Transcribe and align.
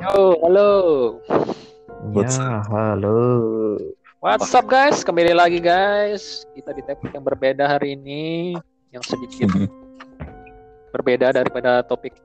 Yo, 0.00 0.32
halo. 0.40 0.70
What's 2.16 2.40
Ya, 2.40 2.64
halo. 2.72 3.20
What's 4.24 4.48
up 4.56 4.64
guys? 4.64 5.04
Kembali 5.04 5.36
lagi 5.36 5.60
guys. 5.60 6.48
Kita 6.56 6.72
di 6.72 6.80
topik 6.88 7.12
yang 7.12 7.20
berbeda 7.20 7.68
hari 7.68 8.00
ini, 8.00 8.56
yang 8.96 9.04
sedikit 9.04 9.52
berbeda 10.96 11.36
daripada 11.36 11.84
topik 11.84 12.16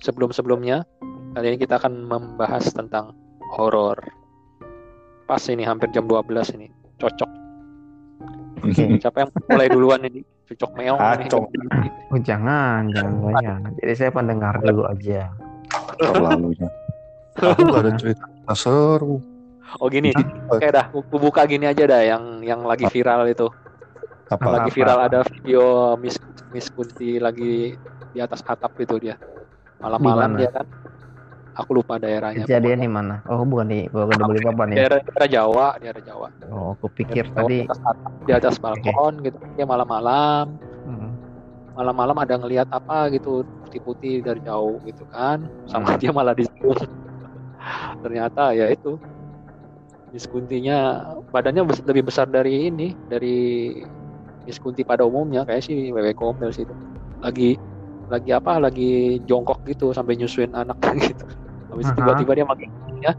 sebelum-sebelumnya. 0.00 0.88
Kali 1.36 1.52
ini 1.52 1.60
kita 1.60 1.76
akan 1.84 2.00
membahas 2.08 2.72
tentang 2.72 3.12
horor. 3.60 4.00
Pas 5.28 5.44
ini 5.52 5.68
hampir 5.68 5.92
jam 5.92 6.08
12 6.08 6.56
ini. 6.56 6.72
Cocok. 6.96 7.30
Oke. 8.64 8.88
Siapa 9.04 9.28
yang 9.28 9.30
mulai 9.52 9.68
duluan 9.68 10.00
ini? 10.08 10.24
Cocok 10.48 10.70
meong 10.80 10.96
ini. 10.96 11.28
Acok. 11.28 11.44
Oh, 12.08 12.20
jangan, 12.24 12.88
jangan 12.88 13.14
banyak. 13.20 13.58
Jadi 13.84 13.92
saya 14.00 14.10
pendengar 14.16 14.64
dulu 14.64 14.88
aja. 14.88 15.28
Terlalunya. 16.00 16.72
Aku 17.38 17.60
gak 17.70 17.82
ada 17.86 17.92
cerita 18.00 18.24
seru. 18.52 19.22
Oh 19.80 19.88
gini. 19.88 20.12
Oke 20.52 20.68
dah, 20.68 20.92
aku 20.92 21.16
buka 21.16 21.48
gini 21.48 21.64
aja 21.64 21.88
dah 21.88 22.02
yang 22.04 22.44
yang 22.44 22.60
lagi 22.62 22.84
viral 22.84 23.24
itu. 23.24 23.48
Apa? 24.28 24.48
lagi 24.48 24.68
Apa? 24.68 24.76
viral 24.76 24.98
ada 25.00 25.20
video 25.28 25.92
Miss 25.96 26.16
Miss 26.52 26.68
Kunti 26.72 27.20
lagi 27.20 27.76
di 28.12 28.18
atas 28.20 28.40
atap 28.44 28.72
itu 28.80 28.96
dia 28.96 29.16
malam-malam 29.76 30.36
dia 30.36 30.48
kan 30.48 30.64
aku 31.52 31.80
lupa 31.80 32.00
daerahnya 32.00 32.44
Kejadian 32.44 32.80
di 32.80 32.88
mana? 32.88 33.20
Oh, 33.28 33.44
bukan 33.44 33.68
di 33.68 33.88
bukan 33.88 34.08
di 34.08 34.24
Balikpapan 34.24 34.66
ya. 34.72 34.76
daerah, 34.84 34.98
daerah 35.04 35.28
Jawa 35.28 35.66
daerah 35.80 36.00
Jawa 36.00 36.28
Oh, 36.48 36.76
aku 36.76 36.86
pikir 36.92 37.28
Daerah 37.28 37.28
Jawa, 37.28 37.44
tadi 37.44 37.56
di 37.60 37.64
atas 37.68 37.80
atap, 37.84 38.12
di 38.24 38.32
atas 38.32 38.54
balkon 38.56 39.14
gitu 39.20 39.36
dia 39.52 39.66
malam-malam 39.68 40.46
Hmm. 40.82 41.12
malam-malam 41.72 42.16
ada 42.18 42.34
ngelihat 42.40 42.68
apa 42.72 43.12
gitu 43.12 43.44
putih-putih 43.68 44.24
dari 44.24 44.40
jauh 44.40 44.80
gitu 44.84 45.04
kan 45.12 45.44
sama 45.68 45.92
Hmm. 45.92 46.00
dia 46.00 46.10
malah 46.12 46.32
di 46.32 46.44
ternyata 48.02 48.52
ya 48.52 48.66
itu 48.70 48.98
Miss 50.12 50.28
Kuntinya 50.28 51.08
badannya 51.32 51.64
lebih 51.88 52.12
besar 52.12 52.28
dari 52.28 52.68
ini 52.68 52.92
dari 53.08 53.72
Miss 54.44 54.60
Kunti 54.60 54.84
pada 54.84 55.08
umumnya 55.08 55.48
kayak 55.48 55.64
si 55.64 55.88
Wewe 55.88 56.12
Gombel 56.12 56.52
sih 56.52 56.68
itu. 56.68 56.74
Lagi 57.24 57.56
lagi 58.12 58.30
apa 58.34 58.60
lagi 58.60 59.24
jongkok 59.24 59.64
gitu 59.64 59.96
sampai 59.96 60.20
nyusuin 60.20 60.52
anak 60.52 60.76
gitu. 61.08 61.24
Habis 61.72 61.88
Aha. 61.88 61.96
tiba-tiba 61.96 62.32
dia 62.36 62.46
makin 62.46 62.68
ya 63.02 63.12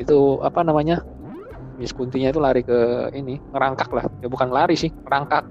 itu 0.00 0.40
apa 0.40 0.64
namanya 0.64 1.02
Miss 1.76 1.90
Kuntinya 1.90 2.30
itu 2.30 2.38
lari 2.38 2.62
ke 2.62 3.10
ini 3.18 3.42
ngerangkak 3.50 3.90
lah. 3.90 4.06
Ya 4.22 4.30
bukan 4.30 4.54
lari 4.54 4.78
sih 4.78 4.94
ngerangkak. 5.02 5.44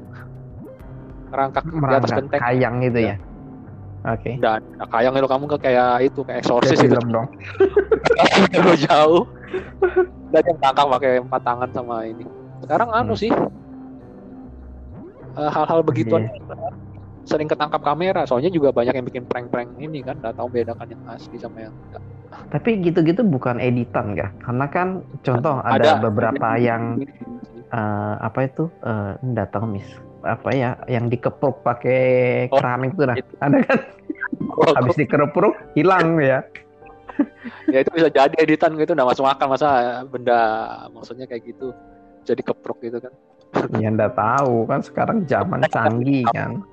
Ngerangkak 1.27 1.63
di 1.67 1.75
atas 1.75 1.81
merangkak 1.81 2.17
genteng 2.23 2.39
kayang 2.39 2.75
gitu 2.79 2.99
ya. 3.03 3.15
Oke. 4.01 4.33
dan 4.37 4.65
nah, 4.75 4.87
kayang 4.87 5.13
itu 5.13 5.29
kamu 5.29 5.45
ke 5.45 5.57
kayak 5.61 5.91
itu 6.03 6.19
kayak 6.21 6.41
eksorsis 6.41 6.73
Kayak 6.73 6.81
itu 6.81 6.95
film 6.97 7.07
dong. 7.11 7.27
terlalu 8.51 8.75
jauh 8.81 9.23
dan 10.31 10.41
yang 10.41 10.57
tangkap 10.57 10.85
pakai 10.89 11.11
empat 11.19 11.41
tangan 11.43 11.69
sama 11.69 11.95
ini 12.03 12.25
sekarang 12.61 12.89
anu 12.89 13.13
Hmm. 13.13 13.21
sih 13.21 13.31
eh, 15.31 15.49
hal-hal 15.49 15.79
begituan 15.81 16.25
Iya. 16.25 16.33
sering 17.21 17.45
ketangkap 17.45 17.79
kamera 17.79 18.25
soalnya 18.25 18.49
juga 18.49 18.73
banyak 18.73 18.91
yang 18.91 19.05
bikin 19.05 19.23
prank-prank 19.23 19.77
ini 19.77 20.01
kan 20.01 20.17
nggak 20.17 20.33
tahu 20.33 20.49
bedakan 20.49 20.87
yang 20.89 21.01
asli 21.07 21.37
sama 21.37 21.61
yang 21.61 21.73
enggak 21.87 22.01
Tapi 22.47 22.79
gitu-gitu 22.79 23.21
bukan 23.21 23.59
editan 23.59 24.15
kah? 24.15 24.31
Karena 24.39 24.65
kan 24.67 24.87
contoh 25.19 25.59
ada, 25.61 25.99
Ada. 25.99 26.01
beberapa 26.01 26.55
yang 26.55 26.95
eh, 27.69 28.15
apa 28.17 28.39
itu 28.43 28.71
enggak 29.21 29.51
tahu 29.51 29.67
mis 29.69 29.87
apa 30.23 30.49
ya 30.51 30.69
yang 30.85 31.07
dikepruk 31.07 31.61
pakai 31.61 32.01
Oh, 32.47 32.57
keramik 32.57 32.93
itu 32.93 33.03
nah. 33.03 33.15
itu. 33.15 33.33
Ada 33.37 33.57
kan 33.63 33.79
habis 34.75 34.95
dikepruk 34.95 35.53
hilang 35.73 36.17
ya. 36.17 36.41
ya 37.67 37.83
itu 37.83 37.91
bisa 37.91 38.07
jadi 38.07 38.33
editan 38.39 38.73
gitu 38.75 38.91
nggak 38.91 39.05
masuk 39.05 39.27
akal 39.27 39.45
masa 39.45 39.69
benda 40.05 40.39
maksudnya 40.89 41.25
kayak 41.25 41.43
gitu 41.45 41.69
jadi 42.23 42.41
keprok 42.41 42.79
gitu 42.81 42.97
kan 42.97 43.13
Ya 43.77 43.91
enggak 43.91 44.15
tahu 44.15 44.63
kan 44.63 44.79
sekarang 44.79 45.27
zaman 45.27 45.59
canggih 45.67 46.23
kan. 46.31 46.63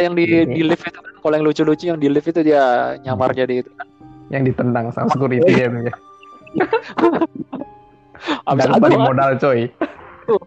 Yang 0.00 0.12
di, 0.16 0.24
Ini. 0.24 0.48
di 0.48 0.62
lift 0.64 0.88
itu 0.88 0.96
kan 0.96 1.12
kalau 1.20 1.34
yang 1.36 1.44
lucu-lucu 1.44 1.84
yang 1.86 2.00
di 2.00 2.08
lift 2.08 2.24
itu 2.24 2.40
dia 2.40 2.96
nyamar 3.00 3.36
jadi 3.36 3.60
itu 3.60 3.70
kan 3.76 3.84
yang 4.32 4.42
ditendang 4.42 4.88
sama 4.90 5.12
security 5.12 5.44
ya. 5.60 5.68
ya. 5.68 5.94
Abis 8.48 8.64
Nggak 8.64 8.70
itu 8.70 8.80
balik 8.80 9.00
modal 9.02 9.30
coy. 9.36 9.60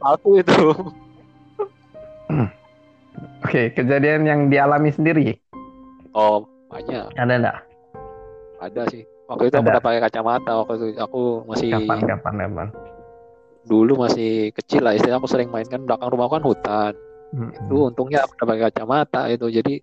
aku 0.01 0.29
itu 0.41 0.57
Oke, 3.41 3.71
kejadian 3.71 4.25
yang 4.25 4.39
dialami 4.47 4.89
sendiri 4.89 5.37
oh 6.11 6.47
banyak 6.67 7.07
ada 7.13 7.33
enggak? 7.35 7.57
ada 8.57 8.81
sih 8.89 9.03
waktu 9.25 9.47
itu 9.47 9.55
aku 9.55 9.67
Ada. 9.67 9.73
udah 9.77 9.83
pakai 9.83 9.99
kacamata 10.01 10.51
waktu 10.55 10.73
itu 10.75 10.85
aku 10.97 11.21
masih 11.45 11.69
Kapan 11.71 11.99
kapan 12.05 12.33
kapan? 12.39 12.67
dulu 13.65 13.93
masih 13.99 14.53
kecil 14.53 14.81
lah 14.81 14.93
istilahnya 14.93 15.17
aku 15.17 15.27
sering 15.27 15.49
main 15.49 15.65
kan 15.65 15.83
belakang 15.83 16.09
rumah 16.09 16.29
kan 16.29 16.41
hutan 16.41 16.93
Hmm. 17.35 17.51
itu 17.51 17.91
untungnya 17.91 18.23
aku 18.23 18.31
udah 18.39 18.47
pakai 18.47 18.63
kacamata 18.71 19.21
itu 19.27 19.51
jadi 19.51 19.73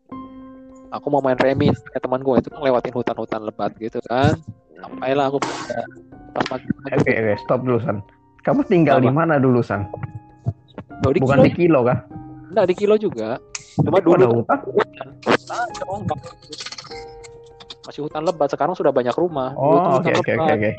aku 0.89 1.07
mau 1.13 1.21
main 1.21 1.37
remi 1.37 1.69
kayak 1.69 2.01
teman 2.01 2.25
gue 2.25 2.41
itu 2.41 2.49
kan 2.49 2.65
lewatin 2.65 2.95
hutan-hutan 2.97 3.41
lebat 3.45 3.77
gitu 3.77 4.01
kan 4.09 4.41
sampailah 4.81 5.29
aku 5.29 5.37
pas 5.37 6.45
pagi 6.49 6.65
Oke, 6.97 7.13
oke, 7.13 7.35
stop 7.45 7.61
dulu 7.61 7.77
San. 7.83 8.01
Kamu 8.41 8.65
tinggal 8.65 9.05
di 9.05 9.13
mana 9.13 9.37
dulu 9.37 9.61
San? 9.61 9.85
Bukan 11.05 11.45
di 11.45 11.53
kilo 11.53 11.85
kan? 11.85 12.09
Enggak, 12.53 12.67
di 12.69 12.75
kilo 12.77 12.95
juga 12.95 13.41
cuma 13.75 13.97
Ada 13.97 14.05
dulu 14.05 14.25
hutan. 14.39 14.59
dong, 15.81 16.01
Bang. 16.05 16.13
masih 17.83 18.01
hutan 18.03 18.23
lebat 18.23 18.49
sekarang 18.49 18.75
sudah 18.77 18.93
banyak 18.93 19.13
rumah 19.13 19.57
Oh, 19.57 19.99
oke 19.99 20.13
oke 20.15 20.33
oke. 20.37 20.71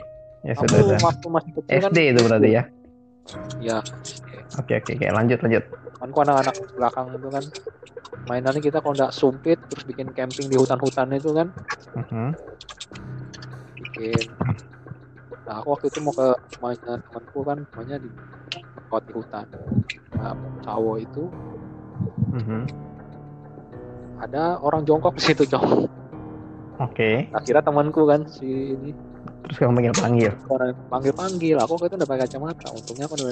Ya 0.43 0.53
aku 0.53 0.61
sudah 0.61 0.77
sudah. 0.79 0.99
waktu 1.01 1.27
masih 1.27 1.51
kecil 1.53 1.71
kan 1.79 1.91
SD 1.91 1.99
itu 2.05 2.21
berarti 2.21 2.49
ya. 2.51 2.63
ya 3.59 3.77
Oke 4.55 4.73
oke 4.77 4.91
oke, 4.93 5.07
lanjut 5.09 5.39
lanjut. 5.39 5.63
kan 5.93 6.07
kok 6.09 6.21
anak-anak 6.21 6.55
belakang 6.69 7.07
itu 7.09 7.29
kan 7.29 7.43
mainannya 8.23 8.61
kita 8.61 8.77
kalau 8.77 8.93
nggak 8.93 9.11
sumpit 9.11 9.57
terus 9.63 9.83
bikin 9.83 10.11
camping 10.11 10.45
di 10.45 10.55
hutan-hutan 10.55 11.11
itu 11.11 11.31
kan 11.31 11.47
Mhm. 11.93 12.27
bikin 13.77 14.25
nah 15.43 15.59
aku 15.59 15.67
waktu 15.71 15.87
itu 15.87 15.99
mau 15.99 16.11
ke 16.11 16.27
rumahnya 16.53 16.93
temanku 17.01 17.39
kan 17.41 17.57
rumahnya 17.65 17.97
di 17.97 18.09
di 19.01 19.11
hutan 19.11 19.45
nah 20.13 20.33
Sawo 20.61 20.95
itu 20.95 21.27
Mhm. 22.33 22.61
ada 24.23 24.55
orang 24.63 24.87
jongkok 24.87 25.13
di 25.19 25.23
situ 25.23 25.43
cong 25.45 25.85
Oke, 26.81 27.29
akhirnya 27.29 27.61
temanku 27.61 28.01
kan 28.09 28.25
si 28.25 28.73
ini. 28.73 28.97
Terus 29.45 29.57
kamu 29.61 29.77
panggil 29.77 29.93
panggil. 29.93 30.31
orang 30.49 30.73
panggil 30.89 31.13
panggil 31.13 31.57
aku 31.61 31.77
itu 31.85 31.95
udah 32.01 32.09
pakai 32.09 32.25
kacamata. 32.25 32.67
Untungnya 32.73 33.05
aku 33.05 33.13
udah 33.13 33.29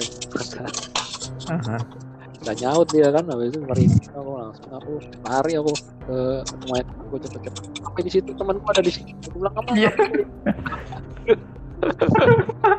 pakai 2.38 2.54
nyaut 2.62 2.86
dia 2.94 3.10
kan 3.10 3.26
habis 3.26 3.50
itu 3.50 3.58
merinding 3.66 4.14
aku 4.14 4.30
langsung. 4.38 4.70
Aku 4.78 4.90
lari 5.26 5.52
aku 5.58 5.72
ke 6.06 6.18
rumah 6.46 6.78
temanku 6.86 7.16
cepet-cepet. 7.18 7.62
Sampai 7.82 8.02
di 8.06 8.10
situ 8.14 8.30
temanku 8.30 8.66
ada 8.70 8.80
di 8.80 8.92
situ 8.94 9.10
aku 9.10 9.36
bilang 9.42 9.54
kamu 9.58 9.70
Iya. 9.74 9.90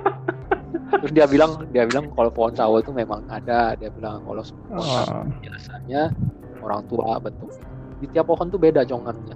terus 1.04 1.12
dia 1.12 1.28
bilang 1.28 1.60
dia 1.68 1.84
bilang 1.84 2.08
kalau 2.10 2.32
pohon 2.32 2.56
sawo 2.56 2.80
itu 2.80 2.90
memang 2.90 3.28
ada 3.28 3.76
dia 3.76 3.92
bilang 3.92 4.24
kalau 4.24 4.40
pohon 4.40 4.80
Oh. 4.80 5.28
biasanya 5.38 6.16
orang 6.58 6.80
tua 6.88 7.20
bentuk 7.20 7.52
di 8.00 8.08
tiap 8.08 8.24
pohon 8.26 8.48
tuh 8.48 8.56
beda 8.56 8.82
jongannya 8.84 9.36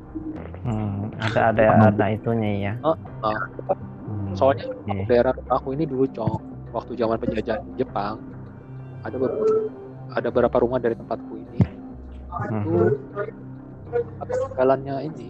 Hmm, 0.64 1.12
ada 1.18 1.52
ada 1.52 1.64
ada 1.88 2.06
itunya 2.08 2.52
ya. 2.62 2.74
Oh, 2.84 2.92
oh. 3.22 3.36
Hmm, 4.04 4.32
soalnya 4.32 4.68
oke. 4.68 5.08
daerah 5.08 5.32
aku 5.48 5.72
ini 5.72 5.84
dulu 5.84 6.04
cong 6.10 6.44
waktu 6.72 6.92
zaman 6.94 7.16
penjajahan 7.16 7.64
Jepang 7.76 8.20
ada 9.02 9.16
beberapa 9.16 9.56
ada 10.10 10.28
beberapa 10.28 10.58
rumah 10.60 10.76
dari 10.78 10.96
tempatku 10.96 11.34
ini 11.36 11.60
itu 12.48 12.72
Mhm. 12.84 12.92
atau 14.20 14.36
penggalannya 14.46 14.96
ini 15.06 15.30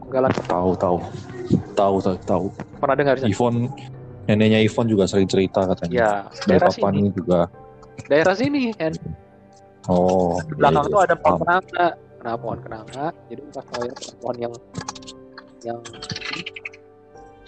penggalan 0.00 0.30
Tahu 0.44 0.70
tahu. 0.74 0.98
Tahu 1.74 1.96
tahu 2.00 2.16
tahu. 2.22 2.46
pernah 2.78 2.96
dengar 2.96 3.14
sih? 3.18 3.30
Ivon 3.30 3.70
neneknya 4.24 4.60
Ivon 4.60 4.86
juga 4.86 5.04
sering 5.04 5.26
cerita 5.26 5.64
katanya. 5.66 5.94
ya 5.94 6.10
Dari 6.26 6.48
daerah 6.50 6.68
papan 6.68 6.90
sini 6.90 6.98
ini 6.98 7.10
juga. 7.12 7.40
daerah 8.04 8.34
sini 8.34 8.62
kan 8.72 8.92
Oh. 9.84 10.40
di 10.42 10.54
belakang 10.54 10.80
iya, 10.82 10.90
tuh 10.90 11.00
ada 11.02 11.14
pohon 11.14 11.38
kenanga 11.38 11.86
kenapa 12.16 12.38
pohon 12.40 12.58
kenanga 12.58 13.06
jadi 13.26 13.40
pas 13.50 13.64
kalau 13.66 13.84
yang 13.84 13.98
pohon 14.16 14.36
yang 14.38 14.52
yang 15.62 15.78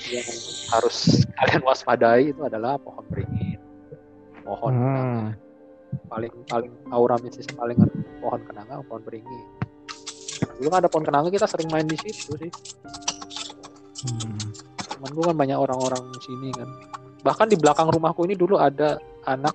yang 0.06 0.28
harus 0.70 0.96
kalian 1.34 1.62
waspadai 1.62 2.23
itu 2.28 2.40
adalah 2.40 2.76
pohon 2.76 3.05
beringin 3.08 3.56
pohon 4.43 4.72
kenanga 4.72 5.08
Hmm. 5.08 5.25
paling 6.06 6.32
paling 6.44 6.72
aura 6.88 7.17
mistis 7.19 7.49
paling 7.49 7.79
pohon 8.20 8.40
kenanga 8.44 8.84
pohon 8.84 9.00
beringin 9.00 9.44
dulu 10.55 10.69
kan 10.69 10.79
ada 10.79 10.88
pohon 10.88 11.05
kenanga 11.05 11.29
kita 11.31 11.46
sering 11.46 11.69
main 11.69 11.84
di 11.84 11.96
situ 11.96 12.37
sih 12.37 12.50
Hmm. 14.06 14.45
Temen 15.06 15.14
gue 15.14 15.25
kan 15.31 15.37
banyak 15.38 15.55
orang-orang 15.55 16.03
sini 16.19 16.50
kan 16.50 16.67
bahkan 17.23 17.47
di 17.47 17.55
belakang 17.55 17.87
rumahku 17.94 18.26
ini 18.26 18.35
dulu 18.35 18.58
ada 18.58 18.99
anak 19.31 19.55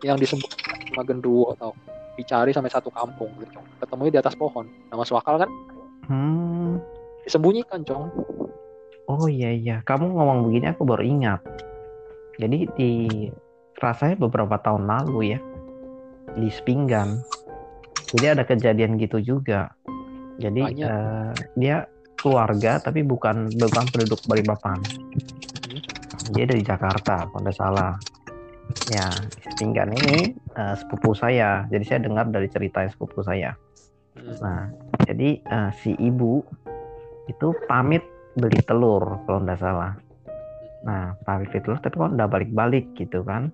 yang 0.00 0.16
disebut 0.16 0.48
sama 0.88 1.04
genderuwo 1.04 1.52
atau 1.52 1.76
dicari 2.16 2.50
sampai 2.50 2.72
satu 2.72 2.88
kampung 2.88 3.28
gitu. 3.38 3.60
ketemunya 3.78 4.18
di 4.18 4.20
atas 4.24 4.34
pohon 4.34 4.64
nama 4.88 5.04
masuk 5.04 5.20
akal 5.20 5.36
kan 5.36 5.50
Hmm. 6.08 6.80
disembunyikan 7.28 7.84
cong 7.84 8.08
Oh 9.08 9.24
iya 9.24 9.52
iya, 9.56 9.80
kamu 9.88 10.12
ngomong 10.12 10.44
begini 10.44 10.68
aku 10.68 10.84
baru 10.84 11.00
ingat. 11.00 11.40
Jadi 12.36 12.68
di 12.76 12.92
rasanya 13.80 14.20
beberapa 14.20 14.60
tahun 14.60 14.84
lalu 14.84 15.32
ya 15.32 15.40
di 16.36 16.52
Spinggan. 16.52 17.16
Jadi 18.12 18.26
ada 18.28 18.44
kejadian 18.44 19.00
gitu 19.00 19.24
juga. 19.24 19.72
Jadi 20.36 20.60
Banyak. 20.60 20.88
eh, 20.92 21.32
dia 21.56 21.88
keluarga 22.18 22.82
tapi 22.82 23.06
bukan 23.06 23.50
bukan 23.54 23.84
penduduk 23.94 24.20
Balikpapan. 24.26 24.78
Dia 26.34 26.44
dari 26.44 26.60
Jakarta, 26.60 27.24
kalau 27.30 27.40
tidak 27.40 27.56
salah. 27.56 27.92
Ya, 28.92 29.08
Spinggan 29.48 29.96
ini 29.96 30.36
eh, 30.36 30.74
sepupu 30.76 31.16
saya. 31.16 31.64
Jadi 31.72 31.84
saya 31.88 32.04
dengar 32.04 32.28
dari 32.28 32.52
cerita 32.52 32.84
sepupu 32.84 33.24
saya. 33.24 33.56
Hmm. 34.12 34.36
Nah, 34.44 34.62
jadi 35.08 35.40
eh, 35.40 35.70
si 35.80 35.96
ibu 35.96 36.44
itu 37.28 37.48
pamit 37.64 38.04
beli 38.36 38.60
telur 38.68 39.24
kalau 39.24 39.40
nggak 39.40 39.60
salah. 39.60 39.96
Nah, 40.84 41.16
pamit 41.24 41.48
beli 41.48 41.64
telur 41.64 41.80
tapi 41.80 41.96
kok 41.96 42.12
nggak 42.12 42.28
balik-balik 42.28 42.92
gitu 42.92 43.24
kan. 43.24 43.48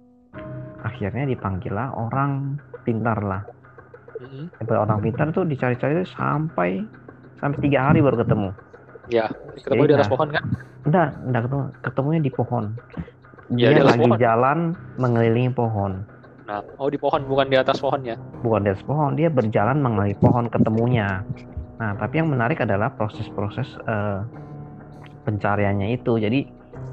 Akhirnya 0.83 1.31
dipanggil 1.31 1.73
lah 1.73 1.95
orang 1.95 2.59
pintar 2.83 3.23
lah. 3.23 3.43
Sampai 4.59 4.77
orang 4.79 4.99
pintar 5.05 5.31
tuh 5.31 5.45
dicari-cari 5.45 6.01
sampai 6.07 6.81
sampai 7.39 7.59
tiga 7.61 7.91
hari 7.91 7.99
baru 7.99 8.21
ketemu. 8.21 8.51
ya 9.05 9.29
ketemu 9.55 9.83
di 9.85 9.95
atas 9.95 10.09
Nah. 10.09 10.13
pohon 10.13 10.29
kan 10.31 10.45
Enggak, 10.85 11.09
enggak 11.25 11.43
ketemu. 11.45 11.65
Ketemunya 11.81 12.21
di 12.21 12.31
pohon. 12.31 12.65
Ya, 13.49 13.69
Dia 13.69 13.69
di 13.69 13.81
atas 13.81 13.91
lagi 13.91 14.05
pohon. 14.05 14.19
jalan 14.19 14.59
mengelilingi 14.97 15.53
pohon. 15.53 15.93
nah 16.45 16.61
oh 16.77 16.93
di 16.93 17.01
pohon 17.01 17.25
bukan 17.25 17.49
di 17.49 17.57
atas 17.57 17.81
pohonnya 17.81 18.21
Bukan 18.41 18.61
di 18.61 18.69
atas 18.69 18.85
pohon, 18.85 19.17
dia 19.17 19.29
berjalan 19.29 19.81
mengelilingi 19.81 20.21
pohon 20.21 20.45
ketemunya. 20.47 21.25
Nah, 21.75 21.97
tapi 21.97 22.21
yang 22.21 22.29
menarik 22.29 22.61
adalah 22.61 22.93
proses-proses 22.93 23.65
eh, 23.81 24.21
pencariannya 25.25 25.97
itu. 25.97 26.21
Jadi 26.21 26.41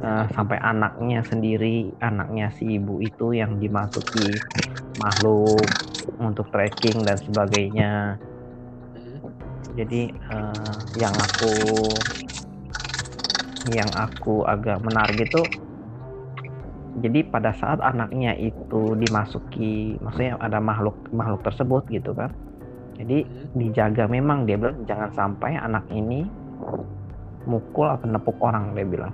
eh, 0.01 0.25
sampai 0.31 0.55
anaknya 0.57 1.19
sendiri, 1.21 1.91
anaknya 1.99 2.47
si 2.55 2.79
ibu 2.79 2.99
itu 2.99 3.35
yang 3.35 3.59
dimasuki 3.59 4.39
makhluk 4.95 5.67
untuk 6.17 6.47
trekking 6.49 7.03
dan 7.03 7.19
sebagainya. 7.19 8.15
Jadi 9.79 9.95
eh, 10.31 10.73
yang 11.01 11.15
aku 11.25 11.45
yang 13.77 13.91
aku 13.93 14.41
agak 14.53 14.77
menarik 14.85 15.17
itu 15.25 15.37
jadi 17.03 17.19
pada 17.33 17.51
saat 17.55 17.79
anaknya 17.89 18.35
itu 18.47 18.75
dimasuki 19.01 19.95
maksudnya 20.03 20.35
ada 20.45 20.59
makhluk 20.69 20.95
makhluk 21.19 21.41
tersebut 21.47 21.81
gitu 21.95 22.11
kan 22.19 22.31
jadi 22.99 23.13
Hmm. 23.23 23.49
dijaga 23.59 24.03
memang 24.15 24.39
dia 24.47 24.55
bilang 24.61 24.77
jangan 24.89 25.09
sampai 25.19 25.51
anak 25.67 25.85
ini 25.99 26.15
mukul 27.51 27.87
atau 27.95 28.07
nepuk 28.13 28.37
orang 28.47 28.63
dia 28.77 28.85
bilang 28.93 29.13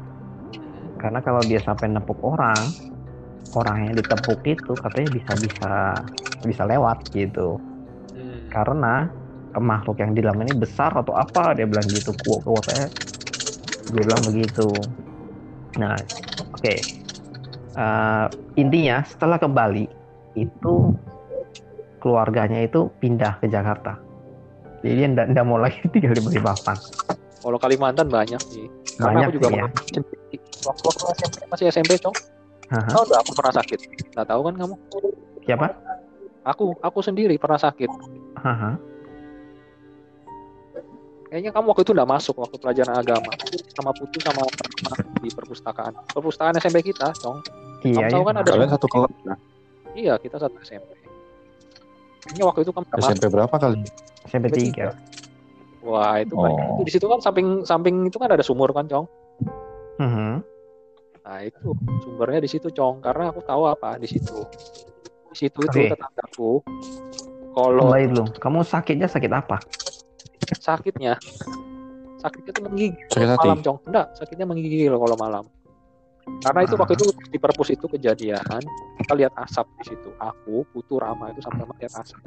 Hmm. 0.62 0.98
karena 1.02 1.20
kalau 1.26 1.42
dia 1.50 1.60
sampai 1.68 1.88
nepuk 1.96 2.20
orang 2.32 2.64
orang 3.58 3.78
yang 3.90 3.94
ditepuk 4.00 4.40
itu 4.54 4.72
katanya 4.84 5.10
bisa 5.18 5.34
bisa 5.46 5.66
bisa 6.50 6.64
lewat 6.72 6.98
gitu 7.18 7.62
Hmm. 8.14 8.40
karena 8.54 8.88
makhluk 9.56 10.04
yang 10.04 10.12
di 10.12 10.20
dalam 10.20 10.44
ini 10.44 10.52
besar 10.54 10.92
atau 10.92 11.16
apa? 11.16 11.56
Dia 11.56 11.64
bilang 11.64 11.88
gitu 11.88 12.12
kuat 12.26 12.44
kuatnya 12.44 12.88
dia 13.88 14.04
bilang 14.04 14.22
begitu. 14.28 14.68
Nah 15.80 15.96
oke. 16.52 16.74
Eh, 17.78 18.26
intinya 18.58 19.06
setelah 19.06 19.38
kembali 19.38 19.86
itu 20.36 20.74
keluarganya 22.02 22.66
itu 22.66 22.92
pindah 23.00 23.40
ke 23.40 23.48
Jakarta. 23.48 23.98
Jadi 24.82 24.94
dia 24.94 25.08
ndak 25.10 25.46
mau 25.46 25.58
lagi 25.62 25.80
tinggal 25.94 26.14
di 26.14 26.22
Balikpapan. 26.22 26.78
Kalau 27.42 27.58
Kalimantan 27.62 28.08
banyak 28.12 28.42
sih. 28.52 28.68
Karena 28.98 29.24
Banyak 29.24 29.28
aku 29.30 29.36
juga 29.38 29.48
sih 29.48 29.56
ya. 29.56 29.66
waktu 30.68 30.88
SMP 31.16 31.38
masih 31.48 31.66
SMP 31.70 31.92
cong. 32.02 32.16
Tahu 32.68 33.04
nggak 33.08 33.20
aku 33.24 33.32
pernah 33.38 33.54
sakit? 33.56 33.80
Nggak 34.18 34.28
tahu 34.28 34.42
kan 34.44 34.54
kamu? 34.58 34.76
Siapa? 35.48 35.68
Aku 36.44 36.76
aku 36.82 37.00
sendiri 37.00 37.38
pernah 37.40 37.62
sakit. 37.62 37.88
Haha. 38.42 38.76
Kayaknya 41.28 41.52
kamu 41.52 41.66
waktu 41.72 41.84
itu 41.84 41.92
nggak 41.94 42.10
masuk 42.10 42.36
waktu 42.40 42.56
pelajaran 42.60 42.96
agama. 42.98 43.32
Sama 43.76 43.92
Putu 43.94 44.18
sama 44.24 44.42
di 45.22 45.30
perpustakaan. 45.32 45.94
Perpustakaan 46.12 46.56
SMP 46.58 46.82
kita 46.88 47.12
cong. 47.20 47.44
Iya 47.86 48.08
Kamu 48.08 48.10
tahu 48.10 48.22
iya. 48.24 48.28
kan 48.28 48.36
ada 48.42 48.50
Kalian 48.52 48.72
satu 48.74 48.88
kelas 48.90 49.12
iya 49.98 50.14
kita 50.18 50.38
satu 50.38 50.58
SMP 50.62 50.98
kayaknya 52.28 52.44
waktu 52.44 52.60
itu 52.68 52.72
kamu 52.76 52.86
nggak 52.86 52.98
masuk. 53.00 53.10
SMP 53.16 53.26
berapa 53.32 53.56
kali? 53.56 53.82
SMP 54.28 54.46
tiga. 54.52 54.88
Wah 55.86 56.20
itu 56.20 56.36
kan 56.36 56.52
Oh. 56.52 56.84
itu 56.84 56.84
di 56.84 56.92
situ 56.92 57.06
kan 57.08 57.20
samping 57.24 57.64
samping 57.64 57.96
itu 58.04 58.18
kan 58.20 58.28
ada 58.28 58.44
sumur 58.44 58.76
kan 58.76 58.86
cong? 58.92 59.06
Mhm. 60.04 60.44
Nah 61.24 61.40
itu. 61.44 61.72
Sumbernya 62.04 62.44
di 62.44 62.50
situ 62.52 62.68
cong. 62.70 63.00
Karena 63.00 63.32
aku 63.32 63.40
tahu 63.42 63.64
apa 63.72 63.96
di 63.96 64.08
situ. 64.12 64.44
Di 65.32 65.36
situ 65.48 65.60
itu 65.64 65.72
Oke. 65.72 65.96
tetanggaku. 65.96 66.52
Kalau 67.56 67.88
dulu. 67.90 68.24
Kamu 68.38 68.60
sakitnya 68.68 69.08
sakit 69.08 69.32
apa 69.32 69.58
sakitnya 70.54 71.20
sakitnya 72.18 72.50
itu 72.50 72.62
menggigil 72.62 73.06
Sakit 73.10 73.30
hati? 73.30 73.42
malam 73.44 73.60
cong. 73.62 73.78
Enggak, 73.86 74.08
sakitnya 74.14 74.46
menggigil 74.46 74.94
kalau 74.94 75.16
malam. 75.16 75.46
Karena 76.40 76.60
itu 76.62 76.76
Ah. 76.76 76.80
waktu 76.82 76.94
itu 76.96 77.06
di 77.26 77.38
perpus 77.38 77.70
itu 77.70 77.86
kejadian 77.88 78.64
kita 78.98 79.14
lihat 79.14 79.34
asap 79.38 79.68
di 79.78 79.84
situ. 79.86 80.10
Aku, 80.18 80.66
Putu, 80.68 80.98
Rama 80.98 81.30
itu 81.30 81.40
sama-sama 81.40 81.72
lihat 81.78 81.94
asap. 81.96 82.20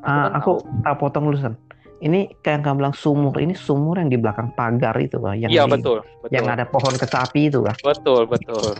Ah, 0.00 0.30
kan 0.30 0.40
aku 0.40 0.52
tak 0.82 0.94
potong 0.96 1.24
dulu 1.26 1.38
San. 1.38 1.54
Ini 1.96 2.28
kayak 2.40 2.60
yang 2.60 2.62
kamu 2.62 2.76
bilang 2.78 2.94
sumur 2.94 3.34
ini 3.38 3.56
sumur 3.56 3.96
yang 3.96 4.08
di 4.08 4.18
belakang 4.18 4.52
pagar 4.52 4.92
itu 4.98 5.16
loh, 5.16 5.32
yang 5.32 5.48
Iya 5.48 5.64
di- 5.64 5.72
betul, 5.72 5.98
betul. 6.20 6.32
yang 6.32 6.44
ada 6.46 6.64
pohon 6.64 6.92
kecapi 6.92 7.48
itu 7.48 7.64
kan. 7.64 7.72
Betul, 7.80 8.22
betul. 8.26 8.76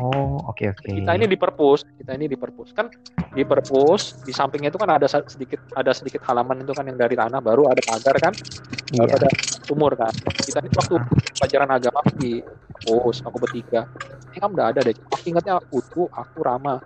Oh, 0.00 0.40
oke 0.48 0.72
oke. 0.72 0.88
Kita 0.88 1.12
ini 1.12 1.28
di 1.28 1.36
perpus, 1.36 1.84
kita 2.00 2.16
ini 2.16 2.24
di 2.24 2.36
perpus. 2.40 2.72
Kan 2.72 2.88
di 3.36 3.44
perpus 3.44 4.24
di 4.24 4.32
sampingnya 4.32 4.72
itu 4.72 4.80
kan 4.80 4.88
ada 4.88 5.04
sedikit 5.04 5.60
ada 5.76 5.92
sedikit 5.92 6.24
halaman 6.24 6.64
itu 6.64 6.72
kan 6.72 6.88
yang 6.88 6.96
dari 6.96 7.12
tanah 7.12 7.44
baru 7.44 7.68
ada 7.68 7.82
pagar 7.84 8.16
kan. 8.16 8.32
Iya. 8.92 9.04
Baru 9.04 9.12
ada 9.20 9.28
sumur 9.68 9.92
kan. 9.92 10.12
Kita 10.16 10.64
ini 10.64 10.72
waktu 10.72 10.96
pelajaran 11.36 11.70
agama 11.76 12.00
di 12.16 12.40
perpus, 12.40 13.20
aku 13.20 13.36
bertiga. 13.36 13.84
Ini 14.32 14.38
kan 14.40 14.48
udah 14.48 14.72
ada 14.72 14.80
deh. 14.80 14.96
Aku 14.96 15.24
ingatnya 15.28 15.60
aku 15.60 15.84
tuh, 15.92 16.08
aku 16.08 16.40
Rama. 16.40 16.80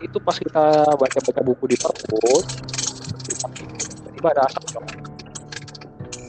Itu 0.00 0.20
pas 0.20 0.36
kita 0.36 0.96
baca-baca 0.96 1.40
buku 1.44 1.64
di 1.72 1.76
perpus, 1.76 2.44
tiba-tiba 3.24 4.28
ada 4.32 4.42
asap 4.48 4.64
dong. 4.76 4.88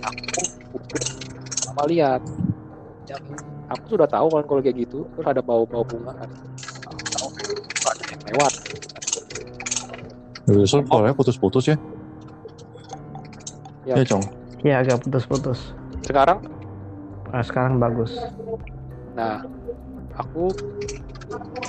Aku, 0.08 0.44
Putri, 0.72 1.04
sama 1.60 1.84
lihat. 1.88 2.24
Yang 3.08 3.51
aku 3.72 3.96
sudah 3.96 4.08
tahu 4.08 4.28
kan 4.36 4.44
kalau 4.44 4.62
kayak 4.62 4.78
gitu, 4.84 5.08
terus 5.16 5.28
ada 5.28 5.42
bau-bau 5.42 5.84
bunga 5.88 6.12
kan. 6.16 6.30
Aku 6.92 7.02
tahu 7.16 7.28
ada 7.88 8.04
yang 8.12 8.22
lewat. 8.32 8.54
Besok 10.52 10.84
suaranya 10.90 11.16
putus-putus 11.16 11.66
ya? 11.72 11.78
Ya. 13.88 13.96
Ya, 13.98 14.06
Cong. 14.06 14.24
Iya 14.62 14.76
agak 14.84 14.98
putus-putus. 15.08 15.74
Sekarang, 16.06 16.44
Nah, 17.32 17.44
sekarang 17.48 17.80
bagus. 17.80 18.12
nah, 19.16 19.40
aku 20.20 20.52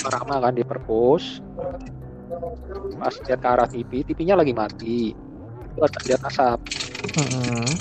Rama 0.02 0.42
kan 0.42 0.58
di 0.58 0.66
perpus, 0.66 1.38
pas 2.98 3.14
lihat 3.14 3.38
ke 3.38 3.46
arah 3.46 3.68
TV, 3.70 4.02
TV-nya 4.02 4.34
lagi 4.34 4.50
mati. 4.50 5.14
Terus 5.78 5.92
lihat 6.10 6.20
asap, 6.26 6.58
Mm-mm. 7.14 7.78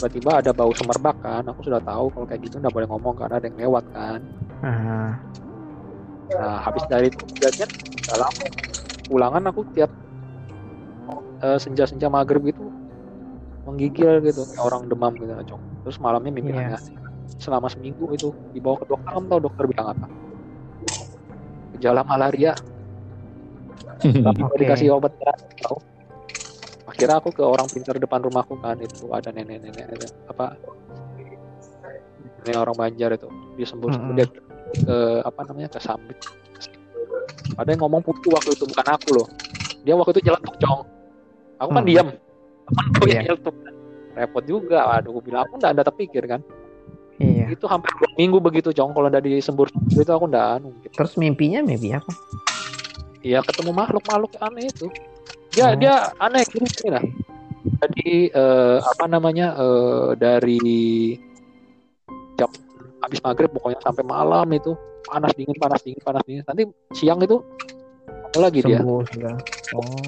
Tiba-tiba 0.00 0.40
ada 0.40 0.56
bau 0.56 0.72
semerbak 0.72 1.20
kan. 1.20 1.44
Aku 1.44 1.60
sudah 1.60 1.84
tahu 1.84 2.08
kalau 2.08 2.24
kayak 2.24 2.40
gitu 2.48 2.56
nggak 2.56 2.72
boleh 2.72 2.88
ngomong 2.88 3.12
karena 3.20 3.36
ada 3.36 3.52
yang 3.52 3.68
lewat 3.68 3.84
kan. 3.92 4.24
Ah, 4.64 5.12
Nah, 6.30 6.56
habis 6.64 6.88
dari 6.88 7.12
itu 7.12 7.20
kejadian 7.36 7.68
dalam 8.08 8.32
pulangan 9.12 9.44
aku 9.52 9.60
tiap 9.76 9.92
eh, 11.44 11.58
senja-senja 11.60 12.08
maghrib 12.08 12.40
gitu 12.48 12.72
menggigil 13.68 14.24
gitu 14.24 14.48
kayak 14.48 14.64
orang 14.64 14.88
demam 14.88 15.12
gitu 15.20 15.36
cong. 15.52 15.62
Terus 15.84 15.96
malamnya 16.00 16.32
mimpi 16.32 16.48
Iya. 16.56 16.80
aneh. 16.80 16.82
Selama 17.36 17.68
seminggu 17.68 18.08
itu 18.16 18.32
dibawa 18.56 18.80
ke 18.80 18.88
dokter, 18.88 19.10
kamu 19.12 19.26
tahu 19.28 19.40
dokter 19.52 19.64
bilang 19.68 19.86
apa? 19.92 20.06
Gejala 21.76 22.00
malaria. 22.08 22.56
Tapi 24.24 24.40
Oke. 24.48 24.64
dikasih 24.64 24.96
obat 24.96 25.12
keras 25.20 25.44
tahu. 25.60 25.76
Akhirnya 27.00 27.16
aku 27.16 27.30
ke 27.32 27.40
orang 27.40 27.66
pintar 27.72 27.96
depan 27.96 28.20
rumahku 28.20 28.60
kan 28.60 28.76
itu 28.76 29.08
ada 29.08 29.32
nenek-nenek 29.32 29.88
ada 29.88 30.06
apa 30.28 30.52
nenek 32.44 32.60
orang 32.60 32.76
Banjar 32.76 33.16
itu 33.16 33.28
dia 33.56 33.66
sembuh 33.66 33.88
Mm-mm. 33.88 34.16
dia 34.16 34.26
ke 34.28 34.96
apa 35.24 35.40
namanya 35.48 35.72
ke 35.72 35.80
Sambit 35.80 36.18
ada 37.56 37.68
yang 37.68 37.80
ngomong 37.80 38.04
putu 38.04 38.28
waktu 38.32 38.52
itu 38.52 38.64
bukan 38.68 38.86
aku 38.86 39.08
loh 39.16 39.26
dia 39.80 39.96
waktu 39.96 40.12
itu 40.12 40.28
nyeletuk 40.28 40.54
cong 40.60 40.80
aku 41.56 41.70
kan 41.72 41.82
Hmm. 41.82 41.88
diam 41.88 42.06
temanku 42.68 43.02
yang 43.04 43.08
Iya. 43.08 43.20
nyeletuk 43.32 43.56
repot 44.10 44.44
juga 44.44 44.78
aduh 44.92 45.10
aku 45.16 45.20
bilang 45.24 45.48
aku 45.48 45.54
nggak 45.56 45.72
ada 45.72 45.82
terpikir 45.88 46.22
kan 46.28 46.40
iya. 47.16 47.48
itu 47.48 47.64
hampir 47.64 47.90
dua 47.96 48.10
minggu 48.16 48.38
begitu 48.44 48.68
cong 48.70 48.92
kalau 48.92 49.08
udah 49.08 49.20
disembur 49.20 49.72
itu 49.96 50.10
aku 50.12 50.24
nggak 50.28 50.46
anu 50.60 50.68
gitu. 50.84 50.94
Terus 51.00 51.16
mimpinya 51.16 51.64
mimpi 51.64 51.96
apa? 51.96 52.12
Iya 53.20 53.44
ketemu 53.44 53.76
makhluk-makhluk 53.76 54.32
aneh 54.40 54.72
itu. 54.72 54.88
Dia 55.50 55.66
Oh. 55.66 55.74
dia 55.74 55.94
aneh 56.22 56.42
gini, 56.46 56.68
lah. 56.88 57.04
Jadi 57.84 58.30
eh, 58.30 58.78
apa 58.80 59.04
namanya 59.10 59.56
eh, 59.58 60.08
dari 60.16 60.60
habis 63.00 63.20
maghrib 63.24 63.48
pokoknya 63.56 63.80
sampai 63.80 64.04
malam 64.04 64.44
itu 64.52 64.76
panas 65.08 65.32
dingin 65.32 65.56
panas 65.56 65.80
dingin 65.80 66.02
panas 66.04 66.22
dingin 66.28 66.44
nanti 66.44 66.62
siang 66.92 67.18
itu 67.24 67.40
apa 68.30 68.38
lagi 68.38 68.60
dia 68.62 68.78
sembuh. 68.78 69.02
Oh. 69.74 70.04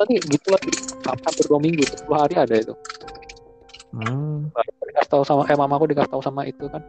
tadi 0.00 0.18
gitu 0.24 0.48
lagi 0.50 0.72
hampir 1.04 1.44
dua 1.46 1.60
minggu 1.60 1.84
sepuluh 1.84 2.18
hari 2.24 2.34
ada 2.40 2.56
itu 2.56 2.74
Hmm. 3.92 4.48
dikasih 4.88 5.10
tahu 5.12 5.20
sama 5.20 5.44
eh 5.52 5.56
mamaku 5.56 5.92
dikasih 5.92 6.16
tahu 6.16 6.24
sama 6.24 6.48
itu 6.48 6.64
kan 6.72 6.80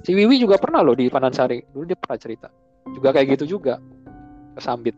si 0.00 0.16
Wiwi 0.16 0.40
juga 0.40 0.56
pernah 0.56 0.80
loh 0.80 0.96
di 0.96 1.12
Panansari 1.12 1.60
dulu 1.68 1.84
dia 1.84 2.00
pernah 2.00 2.16
cerita 2.16 2.48
juga 2.96 3.12
kayak 3.12 3.36
gitu 3.36 3.60
juga 3.60 3.76
kesambit 4.56 4.96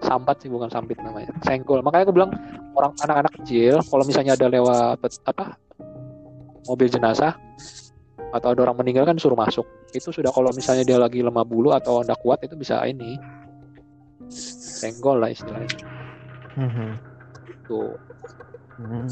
sambat 0.00 0.36
sih 0.40 0.50
bukan 0.50 0.68
sambit 0.72 0.96
namanya 1.00 1.30
senggol 1.44 1.84
makanya 1.84 2.08
aku 2.08 2.14
bilang 2.14 2.30
orang 2.76 2.92
anak-anak 3.04 3.32
kecil 3.40 3.80
kalau 3.84 4.04
misalnya 4.04 4.32
ada 4.34 4.46
lewat 4.48 4.98
apa 5.28 5.56
mobil 6.68 6.88
jenazah 6.88 7.36
atau 8.30 8.48
ada 8.54 8.60
orang 8.64 8.78
meninggal 8.80 9.04
kan 9.04 9.18
suruh 9.18 9.36
masuk 9.36 9.66
itu 9.90 10.14
sudah 10.14 10.30
kalau 10.30 10.54
misalnya 10.54 10.86
dia 10.86 10.98
lagi 10.98 11.20
lemah 11.20 11.42
bulu 11.42 11.74
atau 11.74 12.00
anda 12.00 12.14
kuat 12.14 12.40
itu 12.46 12.54
bisa 12.54 12.80
ini 12.86 13.18
senggol 14.30 15.20
lah 15.20 15.30
istilahnya 15.30 15.78
Mhm. 16.56 16.88
tuh 17.66 17.94
Hmm. 18.80 19.04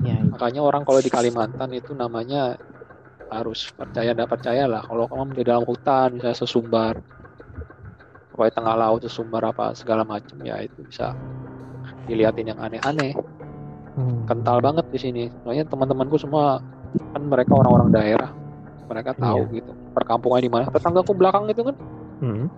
Ya, 0.00 0.16
itu. 0.16 0.32
Makanya 0.32 0.64
orang 0.64 0.82
kalau 0.88 1.04
di 1.04 1.12
Kalimantan 1.12 1.76
itu 1.76 1.92
namanya 1.92 2.56
harus 3.28 3.68
percaya 3.76 4.16
dan 4.16 4.24
percaya 4.24 4.64
lah. 4.64 4.80
Kalau 4.80 5.04
kamu 5.04 5.36
di 5.36 5.44
dalam 5.44 5.64
hutan, 5.68 6.16
misalnya 6.16 6.40
sesumbar, 6.40 6.96
pokoknya 8.40 8.56
tengah 8.56 8.74
laut 8.80 9.04
sesumbar 9.04 9.52
apa 9.52 9.76
segala 9.76 10.00
macam 10.00 10.40
ya 10.40 10.64
itu 10.64 10.80
bisa 10.88 11.12
dilihatin 12.08 12.56
yang 12.56 12.60
aneh-aneh. 12.64 13.12
Hmm. 14.00 14.24
Kental 14.24 14.64
banget 14.64 14.88
di 14.88 14.96
sini. 14.96 15.24
Soalnya 15.44 15.68
teman-temanku 15.68 16.16
semua 16.16 16.64
kan 17.12 17.20
mereka 17.20 17.52
orang-orang 17.52 17.92
daerah, 17.92 18.32
mereka 18.88 19.12
tahu 19.12 19.44
gitu. 19.52 19.76
Perkampungan 19.92 20.40
di 20.40 20.48
mana? 20.48 20.72
Tetanggaku 20.72 21.12
belakang 21.12 21.44
itu 21.52 21.68
kan 21.68 21.76
Hmm. 22.20 22.52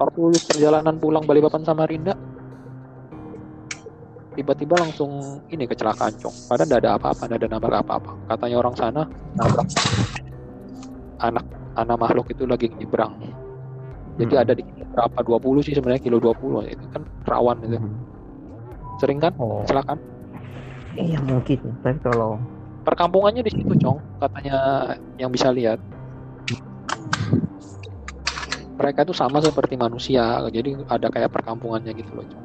waktu 0.00 0.40
perjalanan 0.48 0.96
pulang 0.96 1.28
Balikpapan 1.28 1.60
sama 1.60 1.84
Rinda 1.84 2.16
tiba-tiba 4.32 4.80
langsung 4.80 5.44
ini 5.52 5.68
kecelakaan 5.68 6.16
cong 6.16 6.48
padahal 6.48 6.68
tidak 6.72 6.80
ada 6.80 6.90
apa-apa 6.96 7.22
tidak 7.28 7.38
ada 7.44 7.48
nabrak 7.52 7.80
apa-apa 7.84 8.12
katanya 8.32 8.56
orang 8.64 8.74
sana 8.80 9.02
nabrak 9.36 9.68
anak 11.20 11.44
anak 11.76 11.96
makhluk 12.00 12.32
itu 12.32 12.48
lagi 12.48 12.72
nyebrang 12.80 13.12
jadi 14.14 14.34
Hmm. 14.34 14.42
ada 14.44 14.52
di 14.52 14.62
berapa? 14.92 15.18
20 15.24 15.64
sih 15.64 15.72
sebenarnya 15.72 16.02
kilo 16.02 16.18
20 16.18 16.68
itu 16.68 16.84
kan 16.90 17.02
rawan 17.24 17.56
itu. 17.62 17.76
Hmm. 17.76 17.96
sering 19.00 19.18
kan? 19.18 19.32
Oh, 19.36 19.64
kecelakaan 19.64 19.98
iya 20.94 21.16
mungkin. 21.18 21.58
Tapi 21.80 21.98
kalau 21.98 22.36
perkampungannya 22.84 23.40
di 23.40 23.50
situ 23.50 23.72
cong 23.80 23.98
katanya 24.20 24.56
yang 25.16 25.32
bisa 25.32 25.48
lihat. 25.48 25.80
Mereka 28.72 29.06
itu 29.06 29.14
sama 29.14 29.40
seperti 29.40 29.74
manusia. 29.74 30.42
Jadi 30.48 30.76
ada 30.86 31.08
kayak 31.08 31.32
perkampungannya 31.32 31.92
gitu 31.94 32.12
loh 32.12 32.26
cong. 32.26 32.44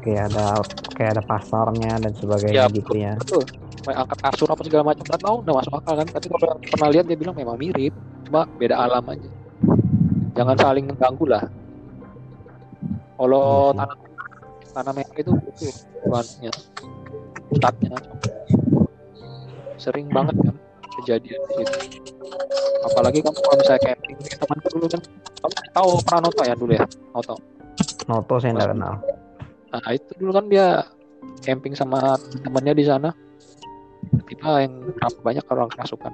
Kayak 0.00 0.30
ada 0.32 0.46
kayak 0.94 1.10
ada 1.18 1.22
pasarnya 1.24 1.92
dan 1.98 2.12
sebagainya 2.14 2.54
Ya, 2.56 2.66
gitu 2.68 2.94
ya. 2.94 3.12
betul 3.18 3.42
kayak 3.82 3.98
angkat 4.06 4.18
kasur 4.22 4.48
apa 4.48 4.62
segala 4.62 4.82
macam. 4.86 5.04
Kan 5.04 5.20
tahu 5.20 5.36
udah 5.42 5.54
masuk 5.58 5.72
akal 5.76 5.94
kan? 5.98 6.06
Tapi 6.08 6.26
kalau 6.30 6.46
pernah 6.62 6.88
lihat 6.94 7.04
dia 7.10 7.18
bilang 7.18 7.34
memang 7.34 7.58
mirip. 7.58 7.94
Cuma 8.22 8.46
beda 8.56 8.78
alam 8.78 9.02
aja 9.10 9.41
jangan 10.32 10.56
saling 10.58 10.84
mengganggu 10.88 11.24
lah 11.28 11.42
kalau 13.20 13.72
sih. 13.72 13.78
tanah 13.78 13.96
tanah 14.72 14.92
merah 14.96 15.16
itu 15.20 15.32
itu 15.52 15.66
tuannya 16.02 16.52
ustadznya 17.52 17.96
sering 19.76 20.08
banget 20.08 20.36
kan 20.40 20.56
kejadian 21.00 21.40
di 21.46 21.54
situ 21.64 22.12
apalagi 22.82 23.18
kamu 23.20 23.38
kalau 23.38 23.56
misalnya 23.60 23.82
camping 23.84 24.16
temanku 24.18 24.68
dulu 24.74 24.86
kan 24.88 25.00
kamu 25.42 25.54
tahu 25.74 25.88
pernah 26.06 26.20
Noto 26.24 26.42
ya 26.46 26.54
dulu 26.56 26.72
ya 26.74 26.86
Noto 27.14 27.36
Noto 28.10 28.34
saya 28.38 28.52
nggak 28.56 28.70
kenal. 28.74 28.94
Nah 29.72 29.90
itu 29.94 30.10
dulu 30.18 30.30
kan 30.34 30.44
dia 30.50 30.66
camping 31.42 31.74
sama 31.74 32.18
temannya 32.42 32.74
di 32.74 32.84
sana. 32.86 33.10
Tiba 34.26 34.64
yang 34.64 34.90
banyak 35.22 35.44
orang 35.48 35.70
kerasukan. 35.70 36.12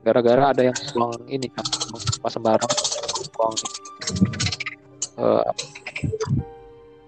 Gara-gara 0.00 0.56
ada 0.56 0.62
yang 0.64 0.76
buang 0.96 1.12
ini 1.28 1.44
kan, 1.52 1.60
buang 1.92 2.00
sampah 2.00 2.30
sembarang, 2.32 2.72
buang 3.36 3.54
eh, 5.20 5.50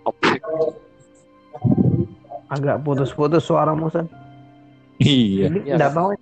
objek. 0.04 0.40
Agak 2.52 2.84
putus-putus 2.84 3.49
suara 3.49 3.72
Musan. 3.72 4.04
Iya. 5.00 5.49
Jadi 5.49 5.58
Iya, 5.72 5.76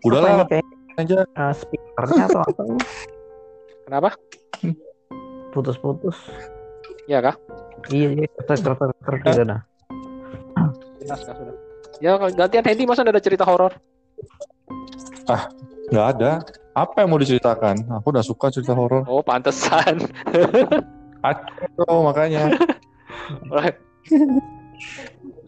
Udahlah. 0.06 0.46
apa 0.46 0.54
ini 0.54 0.62
kayak 0.62 0.66
Aja. 0.96 1.18
eh, 1.26 1.52
speakernya 1.58 2.24
atau 2.30 2.40
apa. 2.46 2.62
Kenapa? 3.84 4.10
Putus-putus. 5.50 6.14
Iya 7.10 7.18
kah? 7.18 7.34
Iya, 7.90 8.08
iya, 8.14 8.26
ter 8.46 8.54
ter 8.54 8.72
ter 8.78 8.90
ter 8.94 9.42
nah. 9.42 9.60
Ya 11.98 12.14
kalau 12.14 12.30
gantian 12.30 12.62
Hendy 12.62 12.86
masa 12.86 13.02
ada 13.02 13.18
cerita 13.18 13.42
horor? 13.42 13.74
Nggak 15.90 16.06
ada. 16.14 16.32
Apa 16.70 17.02
yang 17.02 17.10
mau 17.10 17.18
diceritakan? 17.18 17.82
Aku 17.98 18.14
udah 18.14 18.22
suka 18.22 18.46
cerita 18.54 18.72
horor. 18.78 19.02
Oh 19.10 19.22
pantesan. 19.22 19.98
Oh, 21.84 22.00
makanya. 22.00 22.48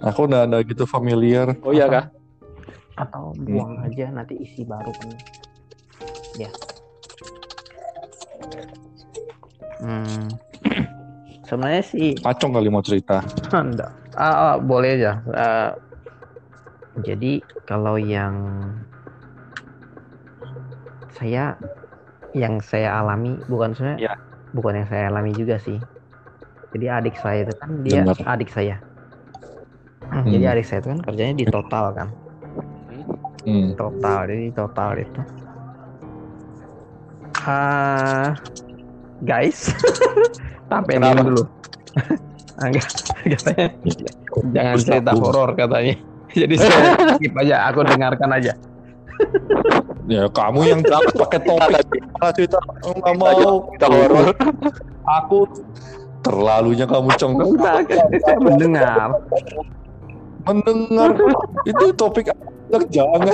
Aku 0.05 0.29
udah 0.29 0.45
ada 0.45 0.61
gitu 0.61 0.85
familiar. 0.85 1.57
Oh 1.65 1.73
iya 1.73 1.89
kah? 1.89 2.05
Atau 3.01 3.33
buang 3.41 3.81
aja 3.81 4.13
nanti 4.13 4.37
isi 4.37 4.69
baru 4.69 4.93
kan. 4.93 5.09
Ya. 6.37 6.53
Hmm. 9.81 10.37
Sebenarnya 11.49 11.81
sih 11.81 12.21
Acong 12.21 12.53
kali 12.53 12.69
mau 12.69 12.85
cerita. 12.85 13.25
Enggak. 13.57 13.89
Ah, 14.13 14.53
ah, 14.53 14.55
boleh 14.61 15.01
aja. 15.01 15.25
Ah, 15.33 15.73
jadi 17.01 17.41
kalau 17.65 17.97
yang 17.97 18.37
saya 21.15 21.57
yang 22.33 22.59
saya 22.61 22.97
alami 22.97 23.37
bukan 23.47 23.77
sebenarnya 23.77 24.01
Ya. 24.01 24.15
bukan 24.53 24.73
yang 24.83 24.89
saya 24.89 25.03
alami 25.13 25.33
juga 25.33 25.61
sih. 25.61 25.77
Jadi 26.73 26.87
adik 26.89 27.17
saya 27.21 27.45
itu 27.45 27.53
kan 27.61 27.71
dia 27.85 28.01
Benar. 28.01 28.17
adik 28.33 28.49
saya. 28.49 28.77
Hmm. 30.09 30.25
Jadi 30.29 30.45
adik 30.49 30.65
saya 30.65 30.81
itu 30.81 30.89
kan 30.93 31.01
kerjanya 31.05 31.35
di 31.37 31.47
total 31.47 31.85
kan. 31.93 32.09
Hmm. 33.45 33.77
Total. 33.77 34.19
Jadi 34.29 34.47
total 34.53 34.91
itu. 34.97 35.21
Ah, 37.43 38.39
guys, 39.21 39.75
tampilin 40.71 41.03
Kenapa? 41.03 41.27
dulu. 41.27 41.43
Enggak, 42.63 42.87
katanya 43.27 43.67
jangan 44.55 44.77
cerita 44.79 45.13
horor 45.19 45.51
katanya. 45.59 45.95
Jadi 46.41 46.55
saya 46.55 46.95
skip 47.19 47.35
aja, 47.35 47.67
aku 47.69 47.83
dengarkan 47.83 48.31
aja. 48.31 48.53
Ya 50.11 50.27
kamu 50.27 50.61
yang 50.67 50.81
pakai 51.15 51.41
topik 51.47 52.03
Malah 52.19 52.33
cerita 52.35 52.59
nggak 52.83 53.15
mau. 53.19 53.71
Horor. 53.71 54.35
Aku 55.23 55.39
terlalunya 56.23 56.87
kamu 56.87 57.09
cong 57.19 57.33
Enggak, 57.39 57.87
saya 58.23 58.39
mendengar. 58.39 59.09
mendengar 60.43 61.15
itu 61.63 61.85
topik 61.95 62.35
jangan 62.91 63.31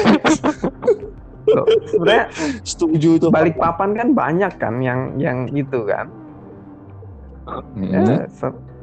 Loh, 1.49 1.65
Sebenarnya 1.89 2.29
setuju 2.61 3.17
itu 3.17 3.27
balik 3.33 3.57
papan 3.57 3.97
kan 3.97 4.09
banyak 4.13 4.53
kan 4.61 4.85
yang 4.85 5.17
yang 5.17 5.49
itu 5.57 5.89
kan. 5.89 6.13
Hmm. 7.49 7.89
Ya, 7.89 8.29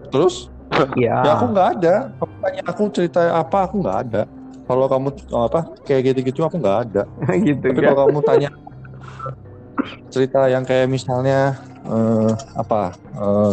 terus 0.09 0.49
ya. 0.97 1.21
ya 1.21 1.31
aku 1.37 1.45
nggak 1.53 1.69
ada 1.77 1.95
kamu 2.17 2.33
tanya 2.41 2.61
aku 2.65 2.81
cerita 2.89 3.21
apa 3.37 3.57
aku 3.69 3.75
nggak 3.85 3.97
ada 4.09 4.21
kalau 4.65 4.85
kamu 4.89 5.09
oh, 5.29 5.45
apa 5.45 5.61
kayak 5.85 6.13
gitu-gitu 6.13 6.41
aku 6.41 6.57
nggak 6.57 6.77
ada 6.89 7.03
gitu 7.47 7.61
tapi 7.63 7.79
kan. 7.79 7.93
kalau 7.93 7.99
kamu 8.09 8.19
tanya 8.25 8.49
cerita 10.09 10.47
yang 10.47 10.63
kayak 10.63 10.87
misalnya 10.87 11.53
eh, 11.85 12.31
apa 12.55 12.93
eh, 13.13 13.51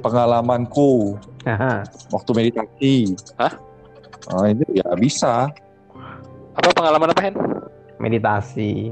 pengalamanku 0.00 1.14
Aha. 1.46 1.84
waktu 2.10 2.30
meditasi 2.32 3.14
Hah? 3.38 3.52
Ah, 4.24 4.48
itu 4.48 4.64
ya 4.72 4.88
bisa 4.96 5.52
Apa 6.54 6.68
pengalaman 6.72 7.12
apa 7.12 7.20
Hen? 7.20 7.34
Meditasi. 8.00 8.88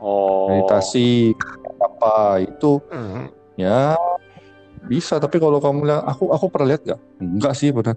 Oh. 0.00 0.48
meditasi 0.50 1.30
apa 1.78 2.42
itu 2.42 2.82
Hmm. 2.90 3.30
ya 3.54 3.94
bisa 4.82 5.22
tapi 5.22 5.38
kalau 5.38 5.62
kamu 5.62 5.86
lihat 5.86 6.02
aku 6.02 6.30
aku 6.34 6.46
pernah 6.50 6.74
lihat 6.74 6.82
nggak 6.82 7.00
enggak 7.22 7.54
sih 7.54 7.70
benar 7.70 7.94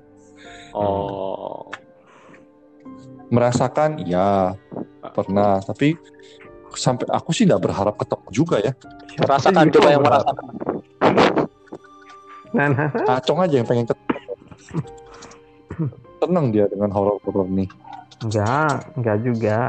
Oh. 0.76 1.72
Merasakan 3.34 4.02
ya 4.06 4.54
pernah 5.14 5.62
tapi 5.64 5.98
sampai 6.76 7.08
aku 7.10 7.32
sih 7.32 7.48
nggak 7.48 7.64
berharap 7.64 7.96
ketemu 7.96 8.28
juga 8.32 8.58
ya 8.60 8.74
Rasakan 9.16 9.72
Gitu, 9.72 9.80
coba 9.80 9.88
yang 9.96 10.04
merasakan. 10.04 10.46
Nah, 12.56 12.68
nah, 12.72 13.16
acong 13.20 13.40
aja 13.44 13.56
yang 13.60 13.68
pengen 13.68 13.88
ketemu 13.88 14.16
tenang 16.24 16.46
dia 16.52 16.66
dengan 16.72 16.92
horor-horor 16.92 17.48
nih 17.52 17.68
enggak, 18.24 18.76
enggak 18.96 19.18
juga. 19.24 19.60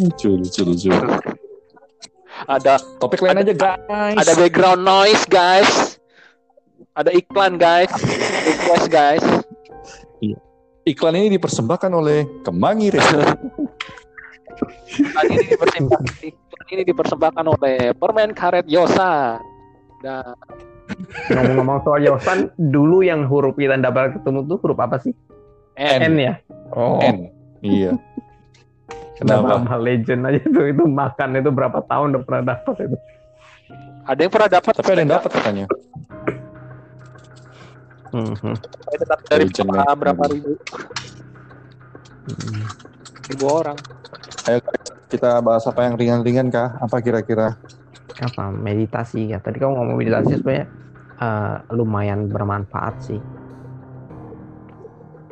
lucu, 0.00 0.30
lucu, 0.36 0.60
lucu. 0.64 0.92
Ada 2.48 2.80
Topik 2.96 3.20
lain 3.20 3.40
aja 3.44 3.52
guys. 3.52 4.16
ada 4.16 4.32
background 4.36 4.80
noise 4.84 5.24
guys. 5.28 6.00
Ada 6.96 7.12
iklan 7.12 7.60
guys. 7.60 7.92
Request 8.30 8.86
guys. 8.90 9.24
Iklan 10.88 11.14
ini 11.14 11.36
dipersembahkan 11.36 11.92
oleh 11.92 12.24
Kemangi 12.40 12.88
Resto. 12.90 13.20
Iklan 14.96 15.26
ini 15.34 15.44
dipersembahkan, 15.54 16.04
iklan 16.24 16.66
ini 16.72 16.82
dipersembahkan 16.88 17.44
oleh 17.46 17.76
permen 17.94 18.32
karet 18.32 18.66
Yosa. 18.66 19.38
Dan 20.00 20.34
Ngomong-ngomong 21.30 21.78
soal 21.86 22.00
Yosan, 22.02 22.50
dulu 22.58 23.04
yang 23.06 23.28
huruf 23.30 23.54
kita 23.54 23.78
dapat 23.78 24.18
ketemu 24.18 24.48
tuh 24.50 24.58
huruf 24.58 24.78
apa 24.82 24.98
sih? 24.98 25.14
N. 25.78 26.00
N 26.10 26.14
ya? 26.18 26.34
Oh, 26.74 26.98
N. 26.98 27.30
Iya. 27.62 27.94
Kenapa? 29.20 29.60
Kenapa? 29.60 29.76
Legend 29.78 30.22
aja 30.26 30.40
tuh 30.48 30.64
itu 30.64 30.84
makan 30.88 31.28
itu 31.36 31.50
berapa 31.52 31.78
tahun 31.86 32.16
udah 32.16 32.22
pernah 32.24 32.42
dapat 32.56 32.74
itu. 32.88 32.96
Ada 34.08 34.20
yang 34.26 34.32
pernah 34.32 34.50
dapat 34.50 34.72
Tapi 34.74 34.90
ada 34.90 35.00
yang 35.04 35.12
dapat 35.12 35.30
katanya. 35.30 35.64
Mhm. 38.10 38.54
Saya 38.58 38.96
tetap 38.98 39.18
dari 39.30 39.46
berapa, 39.46 39.86
ya. 39.86 39.94
berapa 39.94 40.24
ribu 40.34 40.50
Mhm. 42.26 42.64
ribu 43.30 43.44
orang. 43.46 43.78
Ayo 44.46 44.58
kita 45.10 45.38
bahas 45.42 45.64
apa 45.66 45.80
yang 45.86 45.94
ringan-ringan 45.94 46.50
kah? 46.50 46.78
Apa 46.82 46.98
kira-kira? 47.02 47.54
Apa 48.18 48.50
meditasi 48.50 49.30
ya? 49.30 49.38
Tadi 49.38 49.62
kamu 49.62 49.72
ngomong 49.78 49.96
meditasi 49.98 50.38
sebenarnya 50.38 50.66
eh, 51.20 51.54
lumayan 51.76 52.26
bermanfaat 52.32 52.94
sih. 53.04 53.20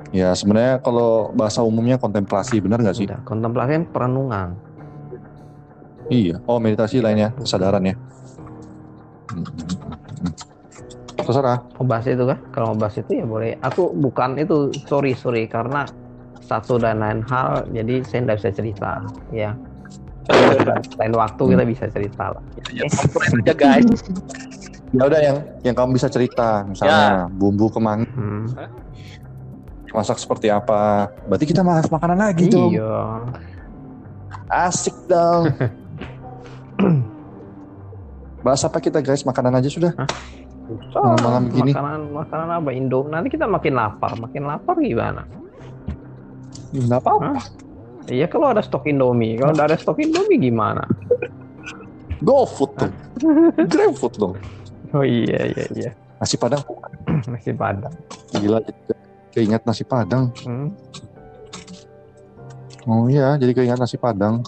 Ya 0.09 0.33
sebenarnya 0.33 0.81
kalau 0.81 1.33
bahasa 1.37 1.61
umumnya 1.61 2.01
kontemplasi 2.01 2.65
benar 2.65 2.81
nggak 2.81 2.97
sih? 2.97 3.05
Udah, 3.05 3.21
kontemplasi 3.29 3.71
kan 3.77 3.85
perenungan. 3.93 4.49
Iya. 6.09 6.41
Oh 6.49 6.57
meditasi 6.57 7.05
lainnya 7.05 7.37
kesadaran 7.37 7.85
ya. 7.85 7.95
Terserah. 11.29 11.61
Mau 11.77 11.85
bahas 11.85 12.09
itu 12.09 12.25
kan? 12.25 12.41
Kalau 12.57 12.73
mau 12.73 12.89
bahas 12.89 12.97
itu 12.97 13.13
ya 13.13 13.29
boleh. 13.29 13.53
Aku 13.61 13.93
bukan 13.93 14.41
itu, 14.41 14.73
sorry 14.89 15.13
sorry 15.13 15.45
karena 15.45 15.85
satu 16.41 16.81
dan 16.81 17.05
lain 17.05 17.21
hal, 17.29 17.69
jadi 17.69 18.01
saya 18.01 18.25
nggak 18.25 18.39
bisa 18.41 18.51
cerita. 18.57 19.05
Ya. 19.29 19.53
Lain 20.97 21.13
waktu 21.13 21.43
kita 21.53 21.65
bisa 21.69 21.85
cerita 21.93 22.33
lah. 22.33 22.41
Komplain 22.97 23.45
aja 23.45 23.53
guys. 23.53 24.01
Ya 24.89 25.05
udah 25.05 25.21
yang 25.21 25.37
yang 25.69 25.77
kamu 25.77 26.01
bisa 26.01 26.09
cerita, 26.09 26.65
misalnya 26.65 27.29
bumbu 27.29 27.69
kemangi 27.69 28.09
Hmm. 28.09 28.49
masak 29.93 30.17
seperti 30.17 30.49
apa. 30.49 31.13
Berarti 31.29 31.45
kita 31.45 31.61
bahas 31.61 31.85
makanan 31.93 32.17
lagi 32.17 32.49
dong. 32.49 32.73
Iya. 32.73 33.29
Asik 34.49 34.97
dong. 35.05 35.53
bahas 38.49 38.65
apa 38.65 38.81
kita 38.81 39.05
guys? 39.05 39.29
Makanan 39.29 39.61
aja 39.61 39.69
sudah. 39.69 39.93
Malam-malam 40.93 41.45
gini. 41.49 41.73
Makanan 41.73 42.01
makanan 42.13 42.49
apa 42.61 42.71
Indo? 42.77 43.01
Nanti 43.09 43.29
kita 43.33 43.49
makin 43.49 43.73
lapar, 43.73 44.13
makin 44.21 44.43
lapar 44.45 44.77
gimana? 44.81 45.25
Nggak 46.77 47.01
apa-apa. 47.01 47.41
Iya 48.09 48.25
kalau 48.29 48.53
ada 48.53 48.65
stok 48.65 48.89
Indomie, 48.89 49.37
kalau 49.37 49.53
nggak 49.53 49.69
ada 49.73 49.77
stok 49.77 50.01
Indomie 50.01 50.41
gimana? 50.41 50.85
Go 52.25 52.49
food 52.49 52.73
dong. 52.77 52.95
Grab 53.73 53.95
food 53.97 54.15
dong. 54.17 54.35
Oh 54.97 55.05
iya 55.05 55.53
iya 55.53 55.65
iya, 55.77 55.91
Nasi 56.17 56.41
padang. 56.41 56.65
masih 57.33 57.53
padang. 57.53 57.93
Gila. 58.33 58.59
Keinget 59.33 59.63
nasi 59.69 59.85
padang. 59.85 60.33
Hmm. 60.43 60.73
Oh 62.89 63.05
iya, 63.13 63.37
jadi 63.37 63.53
keinget 63.53 63.77
nasi 63.77 64.01
padang. 64.01 64.41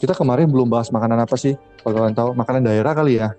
Kita 0.00 0.16
kemarin 0.16 0.48
belum 0.48 0.66
bahas 0.72 0.88
makanan 0.88 1.22
apa 1.22 1.36
sih? 1.36 1.54
Kalau 1.84 1.94
kalian 1.94 2.16
tahu, 2.16 2.30
makanan 2.34 2.64
daerah 2.66 2.96
kali 2.96 3.20
ya? 3.20 3.36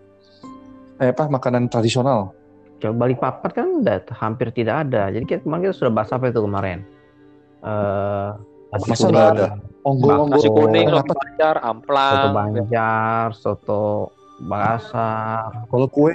Eh 1.01 1.09
apa, 1.09 1.25
makanan 1.25 1.71
tradisional? 1.71 2.33
Coba 2.77 3.07
Balikpapan 3.07 3.51
kan 3.55 3.67
udah 3.81 3.97
hampir 4.19 4.51
tidak 4.51 4.85
ada. 4.87 5.09
Jadi 5.09 5.23
kita 5.23 5.41
kemarin 5.47 5.71
kita 5.71 5.75
sudah 5.79 5.91
bahas 5.95 6.11
apa 6.11 6.29
itu 6.29 6.41
kemarin? 6.43 6.79
Eh 7.63 8.29
nasi 8.73 8.89
Masa 8.89 9.05
kuning, 9.07 9.23
ada? 9.23 9.45
Onggo, 9.85 10.07
Bak- 10.09 10.19
onggo. 10.19 10.33
Nasi 10.35 10.49
kuning, 10.49 10.85
soto 10.89 11.13
banjar, 11.15 11.55
soto 11.55 11.69
amplang. 11.69 12.33
Banjar, 12.35 13.27
soto 13.33 13.83
Makassar. 14.43 15.69
Kalau 15.71 15.87
kue? 15.87 16.11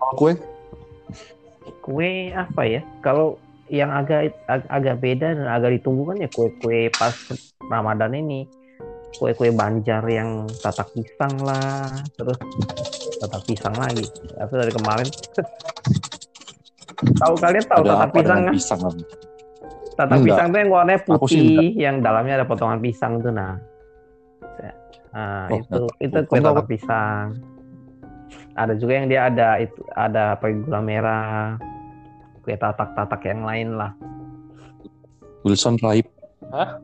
Kalau 0.00 0.14
kue? 0.18 0.32
Kue 1.78 2.10
apa 2.34 2.62
ya? 2.66 2.80
Kalau 3.04 3.38
yang 3.70 3.94
agak 3.94 4.34
ag- 4.50 4.68
agak 4.68 4.98
beda 4.98 5.38
dan 5.38 5.46
agak 5.46 5.78
ditunggu 5.78 6.12
kan 6.12 6.18
ya 6.18 6.28
kue-kue 6.28 6.90
pas 6.92 7.14
Ramadan 7.70 8.12
ini. 8.18 8.44
Kue-kue 9.12 9.52
Banjar 9.52 10.02
yang 10.08 10.48
tatak 10.64 10.88
pisang 10.96 11.36
lah, 11.44 12.00
terus 12.16 12.40
tatak 13.22 13.42
pisang 13.46 13.74
lagi. 13.78 14.04
Aku 14.42 14.52
dari 14.58 14.72
kemarin. 14.74 15.08
tahu 17.22 17.34
kalian 17.38 17.64
tahu 17.66 17.82
apa 17.86 18.10
pisang 18.10 18.40
kan? 18.42 18.54
pisang? 18.54 18.80
Enggak. 19.92 20.24
pisang 20.26 20.46
tuh 20.50 20.58
yang 20.58 20.70
warnanya 20.72 21.00
putih, 21.06 21.66
yang 21.78 21.96
dalamnya 22.02 22.34
ada 22.42 22.46
potongan 22.48 22.80
pisang 22.82 23.22
tuh 23.22 23.30
nah. 23.30 23.54
Nah, 25.12 25.46
Oh, 25.52 25.60
itu 25.60 25.82
enggak. 25.84 26.04
itu 26.08 26.18
kue 26.26 26.40
tatak 26.40 26.66
pisang. 26.66 27.26
Ada 28.56 28.74
juga 28.80 28.92
yang 28.96 29.06
dia 29.12 29.20
ada 29.28 29.48
itu 29.60 29.80
ada 29.92 30.40
apa 30.40 30.48
gula 30.48 30.80
merah, 30.80 31.60
kue 32.40 32.56
tatak-tatak 32.56 33.20
yang 33.28 33.44
lain 33.44 33.76
lah. 33.76 33.92
Wilson 35.44 35.76
Raib. 35.84 36.08
Hah? 36.48 36.80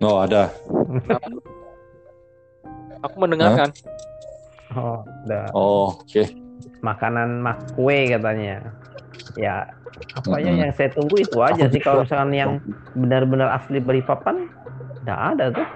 Oh 0.00 0.20
ada. 0.24 0.48
Aku 3.04 3.16
mendengarkan. 3.20 3.68
Oh, 4.76 5.00
Oh 5.52 5.88
oke. 5.96 6.22
makanan 6.84 7.40
mak 7.40 7.56
kue 7.74 8.12
katanya. 8.12 8.60
Ya, 9.36 9.68
apa 10.12 10.36
ya 10.38 10.52
Mm-mm. 10.52 10.60
yang 10.64 10.72
saya 10.72 10.92
tunggu 10.92 11.16
itu 11.20 11.36
aja 11.40 11.64
sih 11.68 11.80
kalau 11.80 12.04
misalkan 12.04 12.32
yang 12.32 12.52
benar-benar 12.92 13.52
asli 13.52 13.80
Balikpapan 13.80 14.48
enggak 15.02 15.20
ada 15.34 15.44
tuh. 15.52 15.68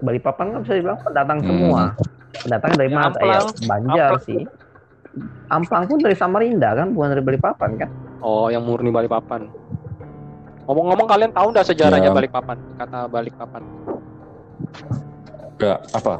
Balikpapan 0.00 0.46
kan 0.54 0.58
bisa 0.64 0.74
dibilang 0.74 0.98
pendatang 1.02 1.38
Hmm. 1.42 1.48
semua. 1.48 1.82
Pendatang 2.40 2.72
dari 2.78 2.90
mana? 2.90 3.08
Ya, 3.20 3.40
Banjar 3.68 4.10
Amplang. 4.16 4.24
sih. 4.24 4.40
Amplang 5.50 5.84
pun 5.90 5.98
dari 5.98 6.14
Samarinda 6.14 6.72
kan, 6.72 6.94
bukan 6.94 7.08
dari 7.12 7.22
Balikpapan 7.22 7.70
kan? 7.76 7.88
Oh, 8.22 8.46
yang 8.48 8.62
murni 8.64 8.88
Balikpapan. 8.88 9.50
Ngomong-ngomong 10.64 11.08
kalian 11.10 11.32
tahu 11.34 11.50
nggak 11.50 11.66
sejarahnya 11.66 12.10
Ya. 12.10 12.14
Balikpapan? 12.14 12.56
Kata 12.78 13.10
Balikpapan. 13.10 13.62
Enggak 15.58 15.78
apa? 15.92 16.14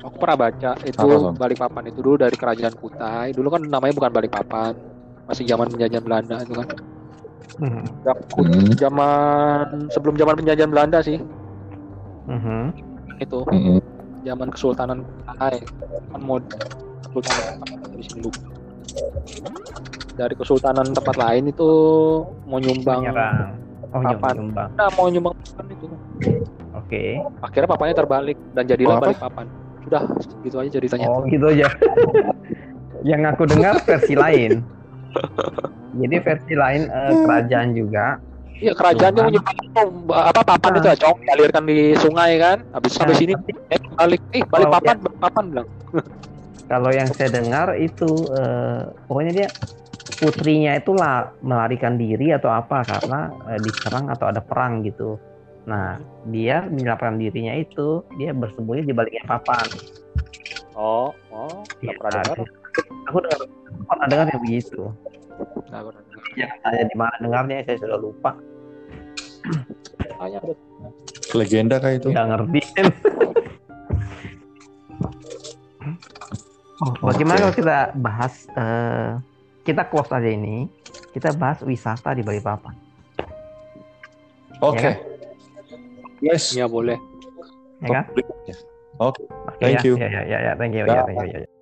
Aku 0.00 0.16
pernah 0.16 0.48
baca 0.48 0.70
itu 0.80 0.96
Apa? 0.96 1.36
Balikpapan 1.36 1.84
itu 1.92 2.00
dulu 2.00 2.16
dari 2.16 2.32
kerajaan 2.32 2.72
Kutai. 2.72 3.36
Dulu 3.36 3.48
kan 3.52 3.60
namanya 3.60 3.92
bukan 3.92 4.12
Balikpapan. 4.12 4.72
Masih 5.28 5.44
zaman 5.44 5.68
penjajahan 5.68 6.04
Belanda 6.04 6.36
itu 6.40 6.54
kan. 6.56 6.68
Mhm. 7.60 7.84
Hmm. 8.32 8.72
Zaman 8.80 9.66
sebelum 9.92 10.16
zaman 10.16 10.34
penjajahan 10.40 10.72
Belanda 10.72 10.98
sih 11.04 11.20
Mhm. 12.24 12.72
itu. 13.20 13.38
Mm-mm. 13.52 13.78
Zaman 14.24 14.48
Kesultanan 14.48 15.04
Kutai. 15.04 15.60
Kan 16.10 16.20
mau 16.24 16.40
Kesultanan 17.12 17.44
dari 17.92 18.02
sini 18.02 18.20
lupa. 18.24 18.40
Dari 20.16 20.34
Kesultanan 20.36 20.96
tempat 20.96 21.16
lain 21.16 21.48
itu 21.48 21.68
mau 22.48 22.56
nyumbang 22.56 23.04
Menyerang. 23.04 23.56
Oh, 23.90 24.00
Papan. 24.00 24.34
nyumbang. 24.38 24.70
Nah, 24.78 24.88
mau 24.94 25.06
nyumbang 25.10 25.34
papan 25.34 25.66
itu. 25.74 25.86
Oke. 26.78 27.18
Akhirnya 27.42 27.68
papanya 27.68 27.94
terbalik 27.98 28.38
dan 28.54 28.64
jadilah 28.64 28.96
Oh, 28.96 28.98
apa? 29.02 29.04
Balikpapan. 29.10 29.46
Sudah, 29.80 30.02
gitu 30.42 30.56
aja 30.56 30.70
ceritanya. 30.70 31.06
Oh, 31.08 31.24
gitu 31.24 31.46
aja. 31.46 31.66
yang 33.10 33.24
aku 33.24 33.48
dengar 33.48 33.80
versi 33.82 34.12
lain. 34.12 34.60
Jadi 35.96 36.16
versi 36.20 36.54
lain 36.54 36.86
eh, 36.86 37.12
kerajaan 37.24 37.70
juga. 37.72 38.20
Iya, 38.60 38.76
kerajaan 38.76 39.12
Cuman- 39.16 39.32
menyumbang 39.32 39.56
apa 40.12 40.40
papan 40.44 40.70
Nah. 40.70 40.78
itu 40.78 40.88
acong 40.92 41.16
dialirkan 41.18 41.62
di 41.64 41.96
sungai 41.96 42.36
kan. 42.36 42.60
Habis 42.70 42.92
sampai 42.92 43.14
Nah, 43.14 43.18
sini 43.18 43.32
tapi 43.32 43.52
eh 43.72 43.80
balik 43.90 44.20
eh 44.30 44.42
balik 44.44 44.68
papan, 44.70 44.96
balik 45.00 45.18
papan 45.18 45.44
bilang. 45.48 45.68
kalau 46.70 46.90
yang 46.94 47.10
saya 47.10 47.32
dengar 47.32 47.74
itu 47.74 48.06
eh, 48.30 48.80
pokoknya 49.08 49.32
dia 49.34 49.48
putrinya 50.14 50.76
itu 50.76 50.92
lah 50.92 51.32
melarikan 51.40 51.96
diri 51.96 52.30
atau 52.30 52.46
apa 52.46 52.84
karena 52.84 53.20
eh, 53.48 53.58
diserang 53.58 54.06
atau 54.06 54.28
ada 54.28 54.38
perang 54.38 54.84
gitu. 54.84 55.16
Nah, 55.68 56.00
dia 56.32 56.64
menyelamatkan 56.64 57.20
dirinya 57.20 57.52
itu 57.52 58.00
dia 58.16 58.32
bersembunyi 58.32 58.88
di 58.88 58.94
baliknya 58.96 59.24
papan. 59.28 59.68
Oh, 60.72 61.12
oh, 61.28 61.60
Ya, 61.84 61.92
pernah 62.00 62.24
dengar. 62.32 62.48
aku 63.10 63.18
dengar 63.20 63.40
aku 63.44 63.82
pernah 63.84 64.06
dengar 64.08 64.26
yang 64.32 64.40
begitu. 64.40 64.80
Nggak 65.68 65.82
pernah 65.84 66.02
dengar. 66.08 66.48
Tanya 66.64 66.82
di 66.88 66.96
mana 66.96 67.14
dengarnya 67.20 67.56
saya 67.68 67.76
sudah 67.76 67.98
lupa. 68.00 68.30
Tanya. 70.16 70.38
Legenda 71.36 71.76
kayak 71.76 71.96
itu. 72.00 72.08
Nggak 72.10 72.26
ngerti. 72.32 72.60
Oh, 76.80 77.12
bagaimana 77.12 77.36
Oke. 77.36 77.44
kalau 77.44 77.56
kita 77.60 77.76
bahas 78.00 78.34
eh, 78.56 79.10
kita 79.68 79.84
close 79.92 80.08
aja 80.16 80.30
ini, 80.32 80.64
kita 81.12 81.36
bahas 81.36 81.60
wisata 81.60 82.16
di 82.16 82.24
Balikpapan. 82.24 82.72
Oke. 84.64 84.88
Ya 84.88 85.09
Yes. 86.20 86.52
Ya 86.52 86.68
boleh. 86.68 86.96
Ya 87.80 87.88
kan? 87.88 88.04
Oke. 88.12 88.52
Oke, 89.00 89.24
Thank 89.64 89.80
ya, 89.80 89.88
you. 89.88 89.94
Ya, 89.96 90.08
ya, 90.12 90.22
ya, 90.28 90.38
ya, 90.44 90.52
thank 90.60 90.76
you. 90.76 90.84
Ya, 90.84 91.02
thank 91.08 91.20
you. 91.24 91.40
Ya, 91.40 91.40
ya. 91.44 91.59